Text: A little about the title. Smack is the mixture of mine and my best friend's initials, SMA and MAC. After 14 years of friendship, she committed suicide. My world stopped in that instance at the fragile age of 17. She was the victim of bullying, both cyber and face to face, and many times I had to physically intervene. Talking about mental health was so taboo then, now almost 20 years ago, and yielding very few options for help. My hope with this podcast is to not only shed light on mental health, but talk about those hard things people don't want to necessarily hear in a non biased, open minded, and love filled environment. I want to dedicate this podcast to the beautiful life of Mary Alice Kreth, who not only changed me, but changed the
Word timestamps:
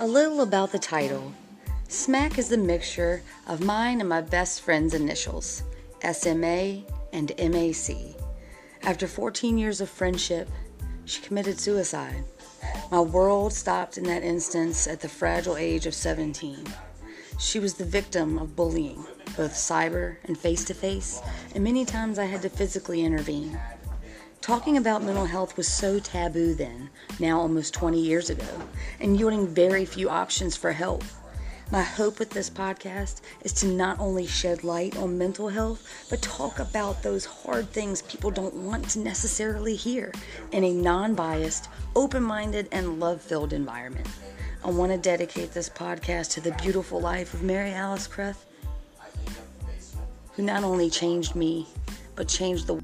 A 0.00 0.06
little 0.08 0.40
about 0.40 0.72
the 0.72 0.78
title. 0.80 1.32
Smack 1.86 2.36
is 2.36 2.48
the 2.48 2.58
mixture 2.58 3.22
of 3.46 3.60
mine 3.60 4.00
and 4.00 4.08
my 4.08 4.20
best 4.20 4.60
friend's 4.60 4.92
initials, 4.92 5.62
SMA 6.02 6.82
and 7.12 7.30
MAC. 7.38 8.16
After 8.82 9.06
14 9.06 9.56
years 9.56 9.80
of 9.80 9.88
friendship, 9.88 10.48
she 11.04 11.22
committed 11.22 11.60
suicide. 11.60 12.24
My 12.90 13.00
world 13.02 13.52
stopped 13.52 13.96
in 13.96 14.02
that 14.04 14.24
instance 14.24 14.88
at 14.88 14.98
the 15.00 15.08
fragile 15.08 15.56
age 15.56 15.86
of 15.86 15.94
17. 15.94 16.66
She 17.38 17.60
was 17.60 17.74
the 17.74 17.84
victim 17.84 18.36
of 18.36 18.56
bullying, 18.56 19.06
both 19.36 19.52
cyber 19.52 20.16
and 20.24 20.36
face 20.36 20.64
to 20.64 20.74
face, 20.74 21.22
and 21.54 21.62
many 21.62 21.84
times 21.84 22.18
I 22.18 22.24
had 22.24 22.42
to 22.42 22.48
physically 22.48 23.04
intervene. 23.04 23.60
Talking 24.44 24.76
about 24.76 25.02
mental 25.02 25.24
health 25.24 25.56
was 25.56 25.66
so 25.66 25.98
taboo 25.98 26.52
then, 26.52 26.90
now 27.18 27.40
almost 27.40 27.72
20 27.72 27.98
years 27.98 28.28
ago, 28.28 28.44
and 29.00 29.16
yielding 29.16 29.46
very 29.46 29.86
few 29.86 30.10
options 30.10 30.54
for 30.54 30.70
help. 30.70 31.02
My 31.72 31.80
hope 31.80 32.18
with 32.18 32.28
this 32.28 32.50
podcast 32.50 33.22
is 33.40 33.54
to 33.54 33.66
not 33.66 33.98
only 33.98 34.26
shed 34.26 34.62
light 34.62 34.98
on 34.98 35.16
mental 35.16 35.48
health, 35.48 36.04
but 36.10 36.20
talk 36.20 36.58
about 36.58 37.02
those 37.02 37.24
hard 37.24 37.70
things 37.70 38.02
people 38.02 38.30
don't 38.30 38.52
want 38.52 38.86
to 38.90 38.98
necessarily 38.98 39.76
hear 39.76 40.12
in 40.52 40.62
a 40.62 40.74
non 40.74 41.14
biased, 41.14 41.70
open 41.96 42.22
minded, 42.22 42.68
and 42.70 43.00
love 43.00 43.22
filled 43.22 43.54
environment. 43.54 44.06
I 44.62 44.68
want 44.68 44.92
to 44.92 44.98
dedicate 44.98 45.52
this 45.52 45.70
podcast 45.70 46.32
to 46.32 46.42
the 46.42 46.52
beautiful 46.62 47.00
life 47.00 47.32
of 47.32 47.42
Mary 47.42 47.72
Alice 47.72 48.06
Kreth, 48.06 48.44
who 50.34 50.42
not 50.42 50.64
only 50.64 50.90
changed 50.90 51.34
me, 51.34 51.66
but 52.14 52.28
changed 52.28 52.66
the 52.66 52.82